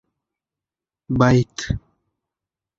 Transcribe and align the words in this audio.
بيت 1.19 1.57